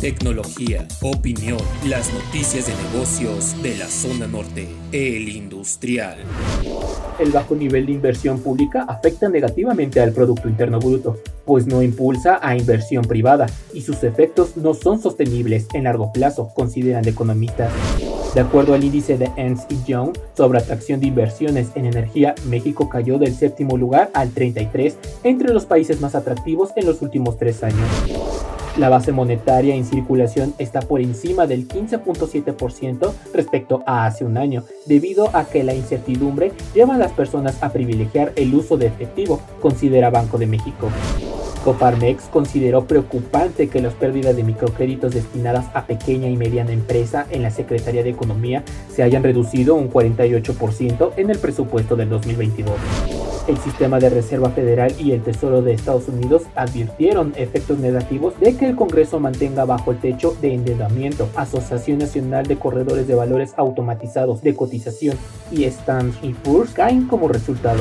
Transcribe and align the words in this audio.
tecnología, 0.00 0.86
opinión, 1.02 1.58
las 1.86 2.12
noticias 2.12 2.66
de 2.66 2.74
negocios 2.90 3.60
de 3.62 3.76
la 3.78 3.86
zona 3.86 4.26
norte, 4.26 4.68
el 4.92 5.28
industrial. 5.28 6.18
El 7.18 7.30
bajo 7.32 7.54
nivel 7.54 7.86
de 7.86 7.92
inversión 7.92 8.40
pública 8.40 8.84
afecta 8.86 9.30
negativamente 9.30 10.00
al 10.00 10.12
Producto 10.12 10.48
Interno 10.48 10.80
Bruto, 10.80 11.18
pues 11.46 11.66
no 11.66 11.82
impulsa 11.82 12.38
a 12.42 12.56
inversión 12.56 13.04
privada 13.04 13.46
y 13.72 13.80
sus 13.80 14.04
efectos 14.04 14.56
no 14.56 14.74
son 14.74 15.00
sostenibles 15.00 15.66
en 15.72 15.84
largo 15.84 16.12
plazo, 16.12 16.52
consideran 16.54 17.08
economistas. 17.08 17.72
De 18.34 18.42
acuerdo 18.42 18.74
al 18.74 18.84
índice 18.84 19.16
de 19.16 19.30
Ernst 19.38 19.72
Young 19.86 20.12
sobre 20.36 20.58
atracción 20.58 21.00
de 21.00 21.06
inversiones 21.06 21.68
en 21.74 21.86
energía, 21.86 22.34
México 22.46 22.90
cayó 22.90 23.18
del 23.18 23.34
séptimo 23.34 23.78
lugar 23.78 24.10
al 24.12 24.30
33 24.30 24.98
entre 25.22 25.54
los 25.54 25.64
países 25.64 26.02
más 26.02 26.14
atractivos 26.14 26.70
en 26.76 26.84
los 26.84 27.00
últimos 27.00 27.38
tres 27.38 27.62
años. 27.62 28.35
La 28.78 28.90
base 28.90 29.10
monetaria 29.10 29.74
en 29.74 29.86
circulación 29.86 30.52
está 30.58 30.80
por 30.80 31.00
encima 31.00 31.46
del 31.46 31.66
15.7% 31.66 33.10
respecto 33.32 33.82
a 33.86 34.04
hace 34.04 34.24
un 34.24 34.36
año, 34.36 34.64
debido 34.84 35.34
a 35.34 35.46
que 35.46 35.64
la 35.64 35.74
incertidumbre 35.74 36.52
lleva 36.74 36.96
a 36.96 36.98
las 36.98 37.12
personas 37.12 37.62
a 37.62 37.72
privilegiar 37.72 38.34
el 38.36 38.54
uso 38.54 38.76
de 38.76 38.86
efectivo, 38.86 39.40
considera 39.62 40.10
Banco 40.10 40.36
de 40.36 40.46
México. 40.46 40.90
Coparmex 41.64 42.24
consideró 42.24 42.86
preocupante 42.86 43.68
que 43.68 43.80
las 43.80 43.94
pérdidas 43.94 44.36
de 44.36 44.44
microcréditos 44.44 45.14
destinadas 45.14 45.66
a 45.72 45.86
pequeña 45.86 46.28
y 46.28 46.36
mediana 46.36 46.72
empresa 46.72 47.26
en 47.30 47.42
la 47.42 47.50
Secretaría 47.50 48.02
de 48.02 48.10
Economía 48.10 48.62
se 48.94 49.02
hayan 49.02 49.22
reducido 49.22 49.74
un 49.74 49.90
48% 49.90 51.12
en 51.16 51.30
el 51.30 51.38
presupuesto 51.38 51.96
del 51.96 52.10
2022. 52.10 53.25
El 53.46 53.58
sistema 53.58 54.00
de 54.00 54.10
Reserva 54.10 54.50
Federal 54.50 54.92
y 54.98 55.12
el 55.12 55.22
Tesoro 55.22 55.62
de 55.62 55.72
Estados 55.72 56.08
Unidos 56.08 56.42
advirtieron 56.56 57.32
efectos 57.36 57.78
negativos 57.78 58.38
de 58.40 58.56
que 58.56 58.66
el 58.66 58.74
Congreso 58.74 59.20
mantenga 59.20 59.64
bajo 59.64 59.92
el 59.92 60.00
techo 60.00 60.36
de 60.40 60.52
endeudamiento, 60.52 61.28
Asociación 61.36 61.98
Nacional 61.98 62.46
de 62.46 62.56
Corredores 62.56 63.06
de 63.06 63.14
Valores 63.14 63.54
Automatizados 63.56 64.42
de 64.42 64.56
Cotización 64.56 65.16
y 65.52 65.64
Standard 65.64 66.34
Poor's 66.42 66.72
caen 66.72 67.06
como 67.06 67.28
resultado. 67.28 67.80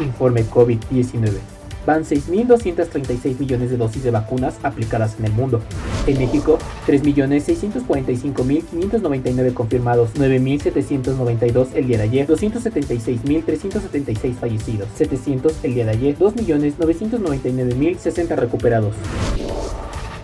Informe 0.00 0.44
COVID-19 0.44 1.61
van 1.86 2.04
6.236 2.04 3.38
millones 3.38 3.70
de 3.70 3.76
dosis 3.76 4.02
de 4.02 4.10
vacunas 4.10 4.56
aplicadas 4.62 5.14
en 5.18 5.26
el 5.26 5.32
mundo. 5.32 5.60
En 6.06 6.18
México, 6.18 6.58
3.645.599 6.86 9.52
confirmados, 9.54 10.14
9.792 10.14 11.68
el 11.74 11.86
día 11.86 11.98
de 11.98 12.04
ayer, 12.04 12.26
276.376 12.28 14.34
fallecidos, 14.34 14.88
700 14.96 15.64
el 15.64 15.74
día 15.74 15.84
de 15.84 15.90
ayer, 15.90 16.16
2.999.060 16.18 18.36
recuperados. 18.36 18.94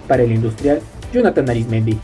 Para 0.06 0.22
el 0.22 0.32
industrial, 0.32 0.80
Jonathan 1.12 1.50
Arismendi. 1.50 1.98